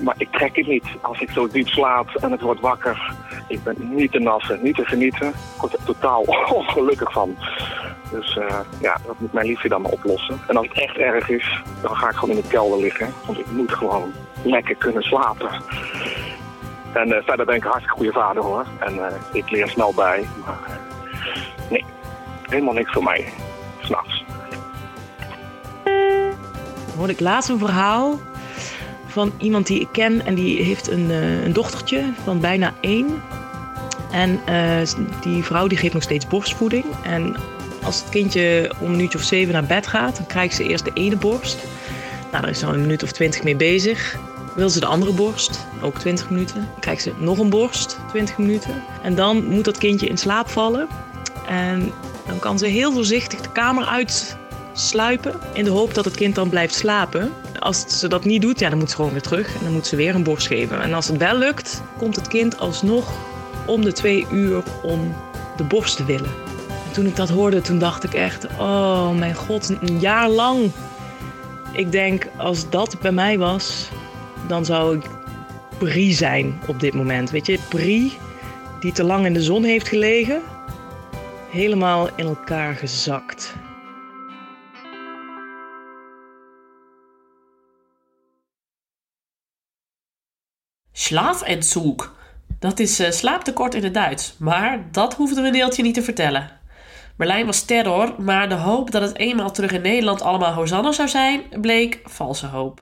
[0.00, 0.84] maar ik trek het niet.
[1.00, 3.12] Als ik zo diep slaap en het wordt wakker,
[3.48, 5.28] ik ben niet te nassen, niet te genieten.
[5.28, 6.22] Ik word er totaal
[6.58, 7.36] ongelukkig van.
[8.10, 10.40] Dus uh, ja, dat moet mijn liefje dan maar oplossen.
[10.48, 13.12] En als het echt erg is, dan ga ik gewoon in de kelder liggen.
[13.26, 15.50] Want ik moet gewoon lekker kunnen slapen.
[16.92, 18.66] En uh, verder ben ik hartstikke goede vader hoor.
[18.78, 20.26] En uh, ik leer snel bij.
[20.44, 20.80] Maar
[21.70, 21.84] nee,
[22.48, 23.24] helemaal niks voor mij.
[23.80, 24.24] S'nachts.
[26.96, 28.18] hoorde ik laatst een verhaal
[29.10, 33.22] van iemand die ik ken en die heeft een, uh, een dochtertje van bijna één.
[34.12, 36.84] En uh, die vrouw die geeft nog steeds borstvoeding.
[37.02, 37.36] En
[37.82, 40.84] als het kindje om een minuutje of zeven naar bed gaat, dan krijgt ze eerst
[40.84, 41.58] de ene borst.
[42.30, 44.18] Nou, daar is dan een minuut of twintig mee bezig.
[44.54, 46.54] Wil ze de andere borst, ook 20 minuten.
[46.54, 48.82] Dan krijgt ze nog een borst, 20 minuten.
[49.02, 50.88] En dan moet dat kindje in slaap vallen.
[51.48, 51.92] En
[52.26, 54.36] dan kan ze heel voorzichtig de kamer uit
[54.72, 57.32] sluipen in de hoop dat het kind dan blijft slapen.
[57.60, 59.86] Als ze dat niet doet, ja, dan moet ze gewoon weer terug en dan moet
[59.86, 60.82] ze weer een borst geven.
[60.82, 63.12] En als het wel lukt, komt het kind alsnog
[63.66, 65.14] om de twee uur om
[65.56, 66.30] de borst te willen.
[66.86, 70.70] En toen ik dat hoorde, toen dacht ik echt, oh mijn god, een jaar lang.
[71.72, 73.88] Ik denk, als dat bij mij was,
[74.46, 75.04] dan zou ik
[75.78, 77.30] Brie zijn op dit moment.
[77.30, 78.18] Weet je, Brie
[78.80, 80.40] die te lang in de zon heeft gelegen,
[81.50, 83.54] helemaal in elkaar gezakt.
[91.00, 92.12] Schlafentzug.
[92.58, 96.50] Dat is uh, slaaptekort in het Duits, maar dat hoefde we Neeltje niet te vertellen.
[97.16, 101.08] Berlijn was terror, maar de hoop dat het eenmaal terug in Nederland allemaal Hosanna zou
[101.08, 102.80] zijn, bleek valse hoop.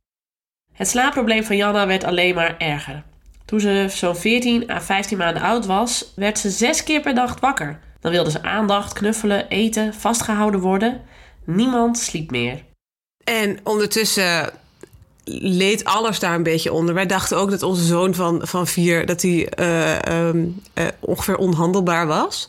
[0.73, 3.03] Het slaapprobleem van Janna werd alleen maar erger.
[3.45, 7.41] Toen ze zo'n 14 à 15 maanden oud was, werd ze zes keer per dag
[7.41, 7.81] wakker.
[8.01, 11.03] Dan wilde ze aandacht, knuffelen, eten, vastgehouden worden.
[11.45, 12.65] Niemand sliep meer.
[13.25, 14.53] En ondertussen
[15.41, 16.95] leed alles daar een beetje onder.
[16.95, 21.37] Wij dachten ook dat onze zoon van, van vier dat hij uh, um, uh, ongeveer
[21.37, 22.49] onhandelbaar was.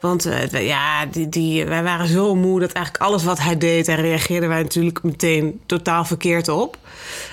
[0.00, 3.86] Want uh, ja, die, die, wij waren zo moe dat eigenlijk alles wat hij deed,
[3.86, 6.78] daar reageerden wij natuurlijk meteen totaal verkeerd op.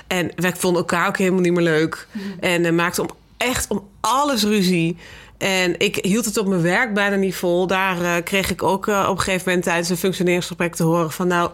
[0.08, 2.08] En wij vonden elkaar ook helemaal niet meer leuk.
[2.12, 2.22] Mm.
[2.40, 4.98] En maakten om, echt om alles ruzie.
[5.38, 7.68] En ik hield het op mijn werk bijna niet vol.
[7.68, 11.50] Daar kreeg ik ook op een gegeven moment tijdens een functioneringsgesprek te horen van nou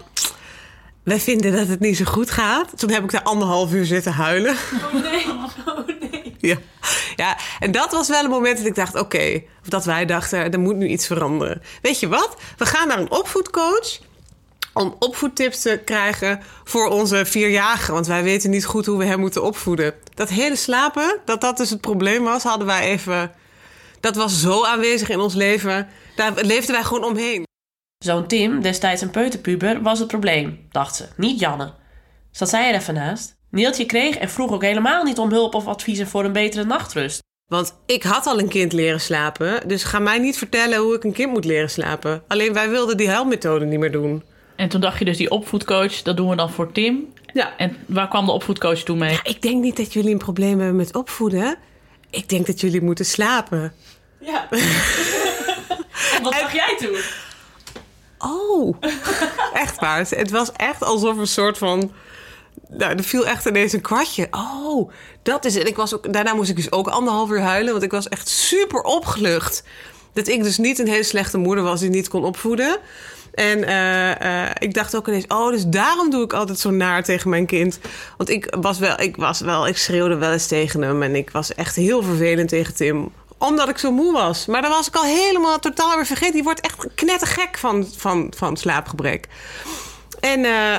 [1.04, 2.80] wij vinden dat het niet zo goed gaat.
[2.80, 4.56] Toen heb ik daar anderhalf uur zitten huilen.
[4.94, 5.26] Oh nee,
[5.66, 6.36] oh nee.
[6.40, 6.58] Ja,
[7.16, 10.06] ja en dat was wel een moment dat ik dacht: oké, okay, of dat wij
[10.06, 11.62] dachten, er moet nu iets veranderen.
[11.82, 12.36] Weet je wat?
[12.58, 14.00] We gaan naar een opvoedcoach
[14.74, 17.92] om opvoedtips te krijgen voor onze vierjarige.
[17.92, 19.94] Want wij weten niet goed hoe we hem moeten opvoeden.
[20.14, 23.32] Dat hele slapen, dat dat dus het probleem was, hadden wij even.
[24.00, 25.88] Dat was zo aanwezig in ons leven.
[26.16, 27.46] Daar leefden wij gewoon omheen.
[28.04, 31.74] Zo'n Tim, destijds een peuterpuber, was het probleem, dacht ze, niet Janne.
[32.32, 33.36] Zat zij er even naast?
[33.50, 37.22] Neeltje kreeg en vroeg ook helemaal niet om hulp of adviezen voor een betere nachtrust.
[37.48, 41.04] Want ik had al een kind leren slapen, dus ga mij niet vertellen hoe ik
[41.04, 42.24] een kind moet leren slapen.
[42.28, 44.24] Alleen wij wilden die huilmethode niet meer doen.
[44.56, 47.14] En toen dacht je dus die opvoedcoach, dat doen we dan voor Tim.
[47.34, 47.58] Ja.
[47.58, 49.12] En waar kwam de opvoedcoach toen mee?
[49.12, 51.58] Ja, ik denk niet dat jullie een probleem hebben met opvoeden.
[52.10, 53.74] Ik denk dat jullie moeten slapen.
[54.20, 54.48] Ja.
[56.24, 56.98] Wat dacht jij toen?
[58.26, 58.76] Oh,
[59.64, 60.06] echt waar.
[60.10, 61.92] Het was echt alsof een soort van.
[62.70, 64.28] Nou, er viel echt ineens een kwartje.
[64.32, 64.92] Oh,
[65.24, 65.68] dat is het.
[65.68, 68.28] Ik was ook, daarna moest ik dus ook anderhalf uur huilen, want ik was echt
[68.28, 69.64] super opgelucht.
[70.14, 72.78] Dat ik dus niet een hele slechte moeder was die niet kon opvoeden.
[73.34, 77.04] En uh, uh, ik dacht ook ineens, oh, dus daarom doe ik altijd zo naar
[77.04, 77.80] tegen mijn kind.
[78.18, 81.04] Want ik was wel, ik was wel, ik schreeuwde wel eens tegen hem.
[81.04, 83.12] En ik was echt heel vervelend tegen Tim
[83.44, 84.46] omdat ik zo moe was.
[84.46, 86.34] Maar dan was ik al helemaal totaal weer vergeten.
[86.34, 89.28] Die wordt echt knettergek van, van, van slaapgebrek.
[90.20, 90.78] En uh,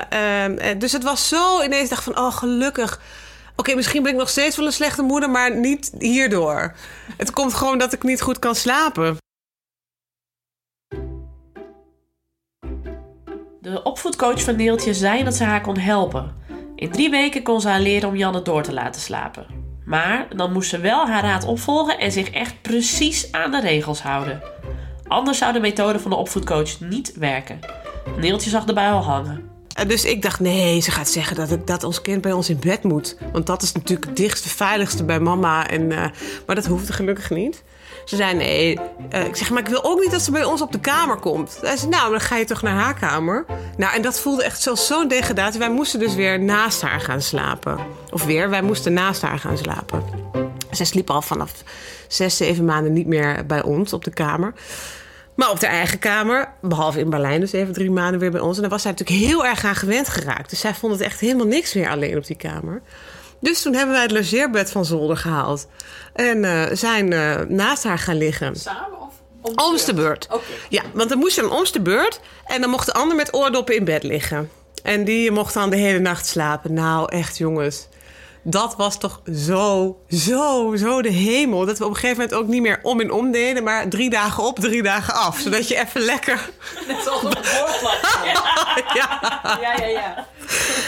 [0.72, 3.00] uh, dus het was zo ineens dacht van, oh gelukkig.
[3.56, 6.74] Oké, misschien ben ik nog steeds wel een slechte moeder, maar niet hierdoor.
[7.16, 9.16] Het komt gewoon dat ik niet goed kan slapen.
[13.60, 16.34] De opvoedcoach van Neeltje zei dat ze haar kon helpen.
[16.76, 19.63] In drie weken kon ze haar leren om Janne door te laten slapen.
[19.84, 24.02] Maar dan moest ze wel haar raad opvolgen en zich echt precies aan de regels
[24.02, 24.42] houden.
[25.06, 27.58] Anders zou de methode van de opvoedcoach niet werken.
[28.16, 29.52] Neeltje zag bui al hangen.
[29.74, 32.48] En dus ik dacht, nee, ze gaat zeggen dat, ik, dat ons kind bij ons
[32.48, 33.16] in bed moet.
[33.32, 35.68] Want dat is natuurlijk het dichtste, veiligste bij mama.
[35.68, 36.10] En, eh,
[36.46, 37.62] maar dat hoefde gelukkig niet.
[38.04, 38.78] Ze zei, nee.
[39.10, 41.16] Eh, ik zeg, maar ik wil ook niet dat ze bij ons op de kamer
[41.16, 41.58] komt.
[41.60, 43.44] Hij zei, nou, dan ga je toch naar haar kamer.
[43.76, 45.58] Nou, en dat voelde echt zelfs zo'n degradatie.
[45.58, 47.78] Wij moesten dus weer naast haar gaan slapen.
[48.10, 50.02] Of weer, wij moesten naast haar gaan slapen.
[50.70, 51.52] Zij sliep al vanaf
[52.08, 54.54] zes, zeven maanden niet meer bij ons op de kamer.
[55.34, 58.56] Maar op haar eigen kamer, behalve in Berlijn, dus even drie maanden weer bij ons.
[58.56, 60.50] En daar was zij natuurlijk heel erg aan gewend geraakt.
[60.50, 62.82] Dus zij vond het echt helemaal niks meer alleen op die kamer.
[63.44, 65.66] Dus toen hebben wij het logeerbed van zolder gehaald.
[66.12, 68.56] En eh, zijn eh, naast haar gaan liggen.
[68.56, 69.12] Samen of?
[69.42, 70.28] Om de beurt.
[70.68, 72.20] Ja, want dan moest je dan om de beurt.
[72.46, 74.50] En dan mocht de ander met oordoppen in bed liggen.
[74.82, 76.74] En die mocht dan de hele nacht slapen.
[76.74, 77.88] Nou, echt jongens.
[78.42, 81.66] Dat was toch zo, zo, zo de hemel.
[81.66, 83.62] Dat we op een gegeven moment ook niet meer om en om deden.
[83.62, 85.38] Maar drie dagen op, drie dagen af.
[85.38, 86.50] Zodat je even lekker...
[86.88, 88.28] Net zoals op het voorplatje.
[89.00, 89.40] ja.
[89.60, 90.26] Ja, ja, ja.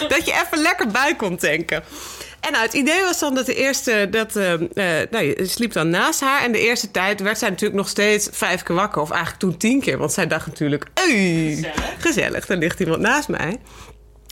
[0.09, 1.85] dat je even lekker bij kon tanken.
[2.47, 4.53] En nou, het idee was dan dat de eerste, dat, eh,
[5.11, 6.43] nou, je sliep dan naast haar.
[6.43, 9.03] En de eerste tijd werd zij natuurlijk nog steeds vijf keer wakker.
[9.03, 9.99] Of eigenlijk toen tien keer.
[9.99, 11.73] Want zij dacht natuurlijk, Gezellig.
[11.99, 13.57] gezellig, er ligt iemand naast mij.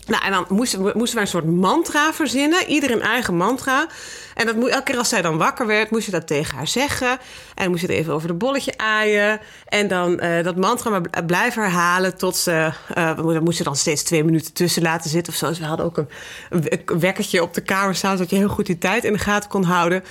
[0.06, 2.66] Nou, en dan moesten, we- moesten wij een soort mantra verzinnen.
[2.66, 3.86] Ieder een eigen mantra.
[4.34, 7.18] En dat elke keer als zij dan wakker werd, moest je dat tegen haar zeggen.
[7.54, 9.40] En moest je het even over de bolletje aaien.
[9.68, 12.72] En dan eh, dat mantra maar bl- blijven herhalen tot ze...
[13.16, 15.48] we moesten dan steeds twee minuten tussen laten zitten of zo.
[15.48, 16.08] Dus we hadden ook een,
[16.50, 18.16] een we- een wekkertje op de kamer staan...
[18.16, 20.04] zodat je heel goed die tijd in de gaten kon houden.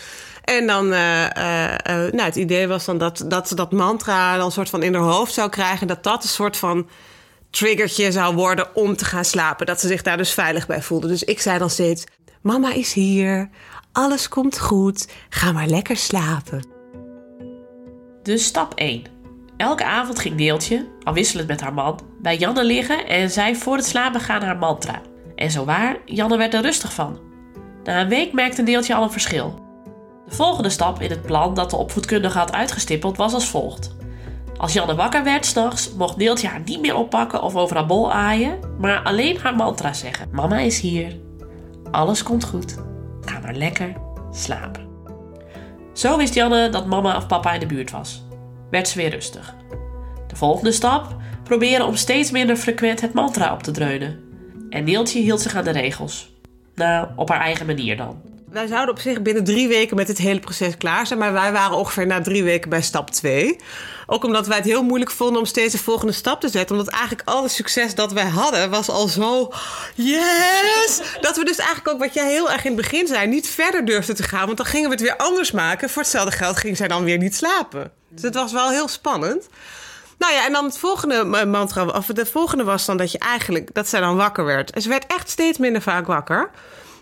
[0.44, 1.26] En dan, eh,
[1.86, 4.94] nou, het idee was dan dat, dat ze dat mantra dan een soort van in
[4.94, 5.88] haar hoofd zou krijgen.
[5.88, 6.88] Dat dat een soort van
[7.54, 9.66] triggertje zou worden om te gaan slapen.
[9.66, 11.08] Dat ze zich daar dus veilig bij voelde.
[11.08, 12.04] Dus ik zei dan steeds:
[12.42, 13.50] Mama is hier,
[13.92, 16.68] alles komt goed, ga maar lekker slapen.
[18.24, 19.04] Dus stap 1.
[19.58, 23.86] Elke avond ging Neeltje, afwisselend met haar man, bij Janne liggen en zei voor het
[23.86, 25.02] slapen gaan haar mantra.
[25.36, 27.20] En zo waar, Janne werd er rustig van.
[27.84, 29.62] Na een week merkte Neeltje al een verschil.
[30.26, 33.96] De volgende stap in het plan dat de opvoedkundige had uitgestippeld was als volgt.
[34.64, 38.12] Als Janne wakker werd s'nachts, mocht Neeltje haar niet meer oppakken of over haar bol
[38.12, 40.28] aaien, maar alleen haar mantra zeggen.
[40.32, 41.20] Mama is hier.
[41.92, 42.78] Alles komt goed.
[43.22, 43.94] Ga maar lekker
[44.32, 44.88] slapen.
[45.94, 48.24] Zo wist Janne dat mama of papa in de buurt was.
[48.70, 49.56] Werd ze weer rustig.
[50.28, 51.16] De volgende stap?
[51.44, 54.20] Proberen om steeds minder frequent het mantra op te dreunen.
[54.70, 56.32] En Neeltje hield zich aan de regels.
[56.76, 58.33] Nou, op haar eigen manier dan.
[58.54, 61.20] Wij zouden op zich binnen drie weken met het hele proces klaar zijn.
[61.20, 63.60] Maar wij waren ongeveer na drie weken bij stap twee.
[64.06, 66.76] Ook omdat wij het heel moeilijk vonden om steeds de volgende stap te zetten.
[66.76, 69.54] Omdat eigenlijk al het succes dat wij hadden was al zo...
[69.96, 71.02] Yes!
[71.22, 73.28] Dat we dus eigenlijk ook, wat jij heel erg in het begin zei...
[73.28, 74.46] niet verder durfden te gaan.
[74.46, 75.90] Want dan gingen we het weer anders maken.
[75.90, 77.92] Voor hetzelfde geld ging zij dan weer niet slapen.
[78.10, 79.48] Dus het was wel heel spannend.
[80.18, 83.74] Nou ja, en dan het volgende mantra, of de volgende was dan dat je eigenlijk,
[83.74, 84.72] dat zij dan wakker werd.
[84.72, 86.50] En ze werd echt steeds minder vaak wakker.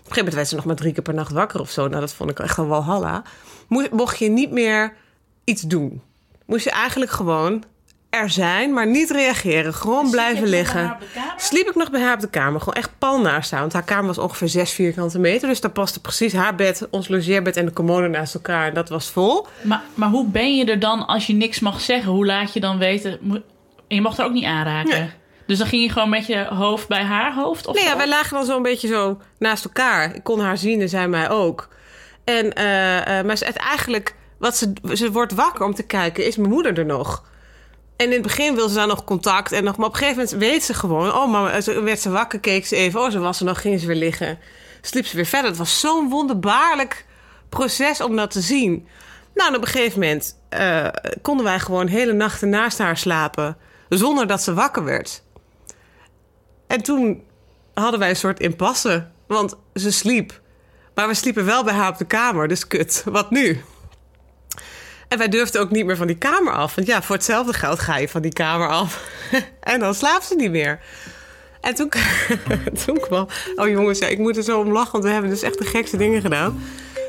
[0.04, 1.88] Op een gegeven moment werd ze nog maar drie keer per nacht wakker of zo.
[1.88, 3.22] Nou, dat vond ik echt een walhalla.
[3.68, 4.94] Mo- Mocht je niet meer
[5.44, 6.02] iets doen.
[6.46, 7.64] Moest je eigenlijk gewoon
[8.10, 9.74] er zijn, maar niet reageren.
[9.74, 10.96] Gewoon blijven liggen.
[11.36, 12.58] Sliep ik nog bij haar op de kamer.
[12.60, 13.60] Gewoon echt pal naast haar.
[13.60, 15.48] Want haar kamer was ongeveer zes vierkante meter.
[15.48, 18.68] Dus daar paste precies haar bed, ons logeerbed en de commode naast elkaar.
[18.68, 19.46] En dat was vol.
[19.62, 22.12] Maar, maar hoe ben je er dan als je niks mag zeggen?
[22.12, 23.18] Hoe laat je dan weten?
[23.88, 24.98] En je mocht er ook niet aanraken.
[25.00, 25.10] Nee.
[25.52, 27.66] Dus dan ging je gewoon met je hoofd bij haar hoofd?
[27.66, 30.14] Of Nee, ja, wij lagen dan zo'n beetje zo naast elkaar.
[30.14, 31.68] Ik kon haar zien en zij mij ook.
[32.24, 36.26] En, eh, eh, maar ze, het eigenlijk, wat ze, ze wordt wakker om te kijken,
[36.26, 37.24] is mijn moeder er nog?
[37.96, 39.52] En in het begin wil ze dan nog contact.
[39.52, 41.14] En nog, maar op een gegeven moment weet ze gewoon...
[41.14, 43.00] Oh, mama, ze werd ze wakker, keek ze even.
[43.00, 44.38] Oh, ze was er nog, ging ze weer liggen.
[44.80, 45.48] Sliep ze weer verder.
[45.48, 47.06] Het was zo'n wonderbaarlijk
[47.48, 48.86] proces om dat te zien.
[49.34, 50.88] Nou, en op een gegeven moment eh,
[51.22, 53.56] konden wij gewoon hele nachten naast haar slapen.
[53.88, 55.22] Zonder dat ze wakker werd.
[56.72, 57.22] En toen
[57.74, 59.06] hadden wij een soort impasse.
[59.26, 60.40] Want ze sliep.
[60.94, 62.48] Maar we sliepen wel bij haar op de kamer.
[62.48, 63.62] Dus kut, wat nu?
[65.08, 66.74] En wij durfden ook niet meer van die kamer af.
[66.74, 69.04] Want ja, voor hetzelfde geld ga je van die kamer af.
[69.60, 70.80] en dan slaapt ze niet meer.
[71.60, 71.92] En toen,
[72.84, 73.26] toen kwam...
[73.56, 74.92] Oh jongens, ja, ik moet er zo om lachen.
[74.92, 76.62] Want we hebben dus echt de gekste dingen gedaan.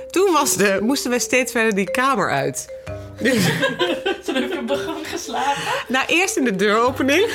[0.10, 2.68] Toen was moesten we steeds verder die kamer uit.
[3.20, 3.46] Dus,
[4.26, 5.62] Toen heb je op de geslapen.
[5.88, 7.26] nou, eerst in de deuropening.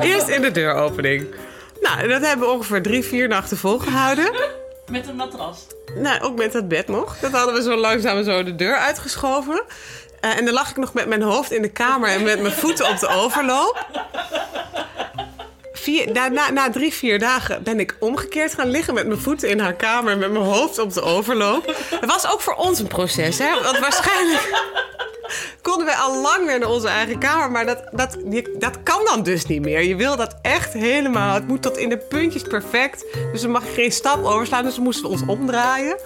[0.00, 1.34] eerst in de deuropening.
[1.80, 4.32] Nou, en dat hebben we ongeveer drie, vier nachten volgehouden.
[4.90, 5.66] Met een matras.
[5.94, 7.18] Nou, ook met dat bed nog.
[7.18, 9.62] Dat hadden we zo langzaam zo de deur uitgeschoven.
[10.20, 12.54] Eh, en dan lag ik nog met mijn hoofd in de kamer en met mijn
[12.54, 13.86] voeten op de overloop.
[15.84, 19.48] Vier, na, na, na drie, vier dagen ben ik omgekeerd gaan liggen met mijn voeten
[19.48, 21.76] in haar kamer en met mijn hoofd op de overloop.
[22.00, 23.62] Het was ook voor ons een proces, hè?
[23.62, 24.62] Want waarschijnlijk
[25.62, 27.50] konden wij al lang weer naar onze eigen kamer.
[27.50, 28.16] Maar dat, dat,
[28.58, 29.82] dat kan dan dus niet meer.
[29.82, 31.34] Je wil dat echt helemaal.
[31.34, 33.04] Het moet tot in de puntjes perfect.
[33.32, 34.64] Dus er mag geen stap overslaan.
[34.64, 35.96] Dus we moesten ons omdraaien.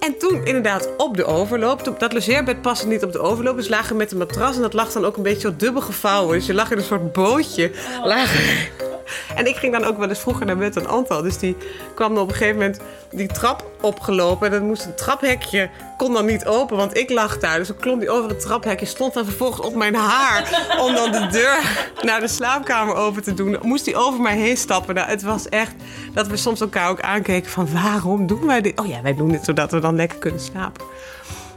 [0.00, 1.98] En toen inderdaad op de overloop.
[1.98, 3.56] Dat logeerbed paste niet op de overloop.
[3.56, 4.56] Dus lagen we met een matras.
[4.56, 6.36] En dat lag dan ook een beetje zo dubbel gevouwen.
[6.36, 7.70] Dus je lag in een soort bootje.
[8.04, 8.88] Lagen.
[9.34, 11.22] En ik ging dan ook wel eens vroeger naar bed dan Antal.
[11.22, 11.56] Dus die
[11.94, 14.46] kwam op een gegeven moment die trap opgelopen.
[14.46, 17.58] En dan moest een traphekje, kon dan niet open, want ik lag daar.
[17.58, 20.66] Dus dan klom die over het traphekje, stond dan vervolgens op mijn haar...
[20.80, 23.58] om dan de deur naar de slaapkamer open te doen.
[23.62, 24.94] Moest die over mij heen stappen.
[24.94, 25.74] Nou, het was echt
[26.14, 27.72] dat we soms elkaar ook aankeken van...
[27.72, 28.80] waarom doen wij dit?
[28.80, 30.84] Oh ja, wij doen dit zodat we dan lekker kunnen slapen.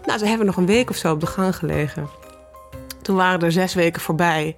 [0.06, 2.10] Nou, ze hebben nog een week of zo op de gang gelegen.
[3.02, 4.58] Toen waren er zes weken voorbij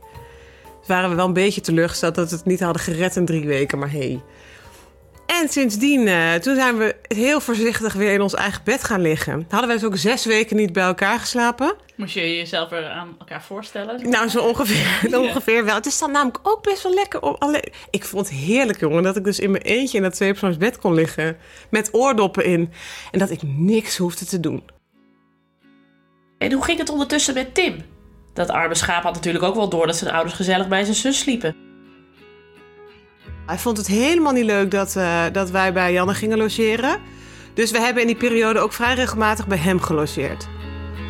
[0.88, 3.80] waren we wel een beetje teleurgesteld dat we het niet hadden gered in drie weken,
[3.80, 4.22] maar hey.
[5.26, 9.46] En sindsdien, eh, toen zijn we heel voorzichtig weer in ons eigen bed gaan liggen.
[9.50, 11.76] Hadden wij dus ook zes weken niet bij elkaar geslapen.
[11.96, 14.10] Moest je jezelf er aan elkaar voorstellen?
[14.10, 15.76] Nou, zo ongeveer, ongeveer wel.
[15.76, 17.72] Het is dan namelijk ook best wel lekker om alleen...
[17.90, 20.94] Ik vond het heerlijk, jongen, dat ik dus in mijn eentje in dat tweepersoonsbed kon
[20.94, 21.38] liggen.
[21.70, 22.72] Met oordoppen in.
[23.12, 24.64] En dat ik niks hoefde te doen.
[26.38, 27.95] En hoe ging het ondertussen met Tim?
[28.36, 31.20] Dat arme schaap had natuurlijk ook wel door dat zijn ouders gezellig bij zijn zus
[31.20, 31.56] sliepen.
[33.46, 37.00] Hij vond het helemaal niet leuk dat, eh, dat wij bij Janne gingen logeren.
[37.54, 40.48] Dus we hebben in die periode ook vrij regelmatig bij hem gelogeerd.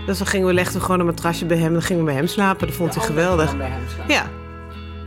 [0.05, 2.07] Dus dan gingen we, legden we gewoon een matrasje bij hem en dan gingen we
[2.09, 2.67] bij hem slapen.
[2.67, 3.55] Dat vond hij geweldig.
[4.07, 4.29] Ja,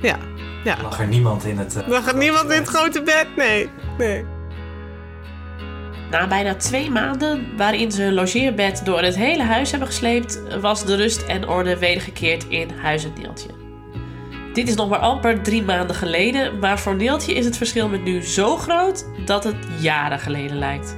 [0.02, 0.16] ja,
[0.64, 0.76] ja.
[0.82, 1.76] Lag er niemand in het...
[1.76, 3.68] eh, Dan gaat niemand in het grote bed, nee.
[3.98, 4.24] nee.
[6.10, 10.84] Na bijna twee maanden waarin ze hun logeerbed door het hele huis hebben gesleept, was
[10.84, 13.48] de rust en orde wedergekeerd in huis het Neeltje.
[14.52, 18.04] Dit is nog maar amper drie maanden geleden, maar voor Neeltje is het verschil met
[18.04, 20.96] nu zo groot dat het jaren geleden lijkt.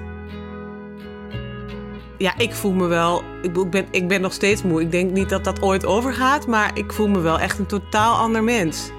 [2.19, 3.23] Ja, ik voel me wel...
[3.43, 4.81] Ik, ben, ik ben nog steeds moe.
[4.81, 8.17] Ik denk niet dat dat ooit overgaat, maar ik voel me wel echt een totaal
[8.17, 8.91] ander mens.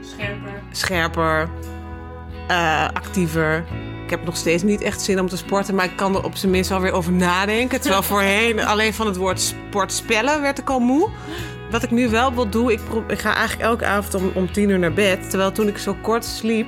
[0.00, 0.62] Scherper.
[0.70, 1.48] Scherper,
[2.48, 3.64] eh, actiever.
[4.06, 6.36] Ik heb nog steeds niet echt zin om te sporten, maar ik kan er op
[6.36, 7.80] zijn minst wel weer over nadenken.
[7.80, 11.08] Terwijl voorheen alleen van het woord sport spellen werd ik al moe.
[11.70, 14.68] Wat ik nu wel wil doen, ik, ik ga eigenlijk elke avond om, om tien
[14.68, 15.30] uur naar bed.
[15.30, 16.66] Terwijl toen ik zo kort sliep,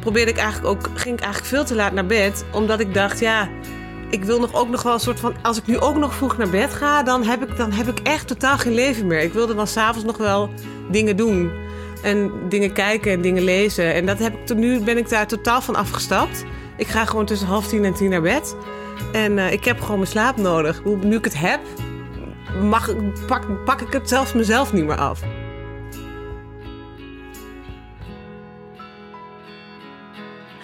[0.00, 2.44] probeerde ik eigenlijk ook, ging ik eigenlijk veel te laat naar bed.
[2.52, 3.48] Omdat ik dacht, ja,
[4.10, 5.34] ik wil nog ook nog wel een soort van...
[5.42, 7.98] Als ik nu ook nog vroeg naar bed ga, dan heb ik, dan heb ik
[7.98, 9.20] echt totaal geen leven meer.
[9.20, 10.50] Ik wilde dan s'avonds nog wel
[10.90, 11.63] dingen doen.
[12.04, 13.94] En dingen kijken en dingen lezen.
[13.94, 16.44] En dat heb ik, tot nu ben ik daar totaal van afgestapt.
[16.76, 18.56] Ik ga gewoon tussen half tien en tien naar bed.
[19.12, 20.80] En eh, ik heb gewoon mijn slaap nodig.
[20.84, 21.60] Hoe- Nu ik het heb,
[22.62, 25.20] mag, ik- pak, pak ik het zelfs mezelf niet meer af.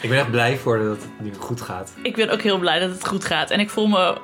[0.03, 1.92] Ik ben echt blij voor dat het nu goed gaat.
[2.03, 3.50] Ik ben ook heel blij dat het goed gaat.
[3.50, 4.16] En ik voel me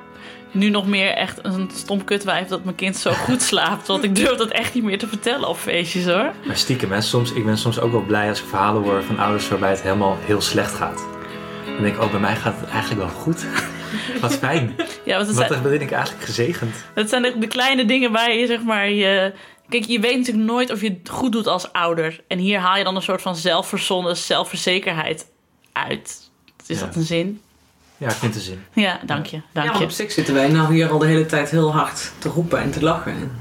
[0.51, 3.87] nu nog meer echt een stom kutwijf dat mijn kind zo goed slaapt.
[3.87, 6.31] Want ik durf dat echt niet meer te vertellen op feestjes hoor.
[6.45, 9.19] Maar stiekem, hè, soms, ik ben soms ook wel blij als ik verhalen hoor van
[9.19, 11.05] ouders waarbij het helemaal heel slecht gaat.
[11.65, 13.45] Dan denk ik, oh, bij mij gaat het eigenlijk wel goed.
[14.21, 14.75] Wat fijn.
[15.05, 16.75] Ja, want het Wat zijn, ben ik eigenlijk gezegend.
[16.93, 19.33] het zijn de, de kleine dingen waar je zeg maar je...
[19.69, 22.23] Kijk, je weet natuurlijk nooit of je het goed doet als ouder.
[22.27, 25.25] En hier haal je dan een soort van zelfverzonnen zelfverzekerheid
[25.73, 26.29] uit.
[26.67, 26.85] Is Ja.
[26.85, 27.41] dat een zin?
[27.97, 28.65] Ja, ik vind het zin.
[28.73, 29.41] Ja, dank je.
[29.51, 29.83] Dank Ja, je.
[29.83, 32.71] op zich zitten wij nou hier al de hele tijd heel hard te roepen en
[32.71, 33.31] te lachen.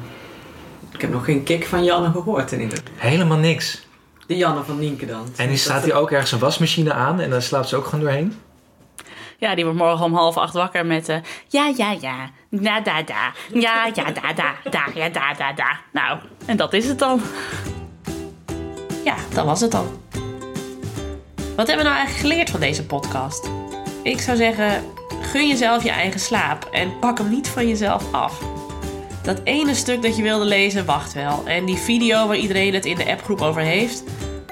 [0.92, 2.92] Ik heb nog geen kick van Janne gehoord in ieder geval.
[3.10, 3.84] Helemaal niks.
[4.26, 5.26] De Janne van Nienke dan.
[5.36, 8.00] En die staat hier ook ergens een wasmachine aan en daar slaapt ze ook gewoon
[8.04, 8.34] doorheen.
[9.38, 11.08] Ja, die wordt morgen om half acht wakker met...
[11.08, 11.16] eh,
[11.48, 12.30] ja, ja, ja.
[12.48, 13.32] Na, da, da.
[13.52, 14.54] Ja, ja, da, da.
[14.70, 15.78] Da, ja, da, da, da.
[15.92, 17.20] Nou, en dat is het dan.
[19.04, 19.86] Ja, dat was het dan.
[21.56, 23.48] Wat hebben we nou eigenlijk geleerd van deze podcast?
[24.06, 24.82] Ik zou zeggen,
[25.20, 28.40] gun jezelf je eigen slaap en pak hem niet van jezelf af.
[29.22, 31.42] Dat ene stuk dat je wilde lezen, wacht wel.
[31.46, 34.02] En die video waar iedereen het in de appgroep over heeft,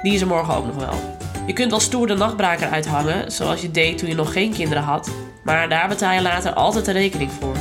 [0.02, 1.16] die is er morgen ook nog wel.
[1.46, 4.82] Je kunt wel stoer de nachtbraker uithangen, zoals je deed toen je nog geen kinderen
[4.82, 5.10] had.
[5.44, 7.56] Maar daar betaal je later altijd de rekening voor.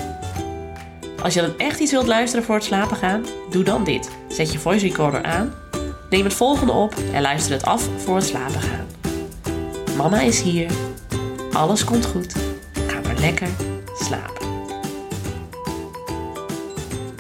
[1.23, 4.09] Als je dan echt iets wilt luisteren voor het slapen gaan, doe dan dit.
[4.27, 5.53] Zet je voice recorder aan,
[6.09, 8.87] neem het volgende op en luister het af voor het slapen gaan.
[9.97, 10.92] Mama is hier.
[11.53, 12.35] Alles komt goed.
[12.87, 13.47] Ga maar lekker
[13.99, 14.47] slapen.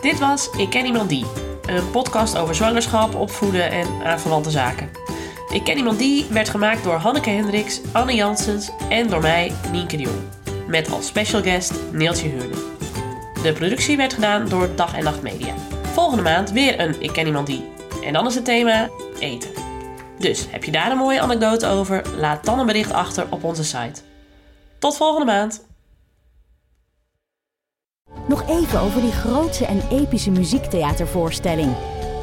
[0.01, 1.25] Dit was Ik ken iemand die.
[1.65, 4.89] Een podcast over zwangerschap, opvoeden en aanverwante zaken.
[5.51, 9.97] Ik ken iemand die werd gemaakt door Hanneke Hendricks, Anne Janssens en door mij, Nienke
[9.97, 10.21] de Jong.
[10.67, 12.59] Met als special guest Neeltje Huurden.
[13.43, 15.53] De productie werd gedaan door Dag en Nacht Media.
[15.93, 17.69] Volgende maand weer een Ik ken iemand die.
[18.03, 18.89] En dan is het thema
[19.19, 19.49] eten.
[20.17, 22.01] Dus heb je daar een mooie anekdote over?
[22.17, 24.01] Laat dan een bericht achter op onze site.
[24.83, 25.65] Tot volgende maand!
[28.27, 31.73] Nog even over die grootse en epische muziektheatervoorstelling.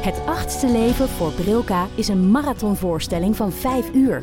[0.01, 4.23] Het achtste leven voor Brilka is een marathonvoorstelling van 5 uur.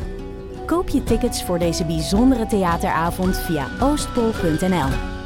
[0.65, 5.16] Koop je tickets voor deze bijzondere theateravond via oostpol.nl.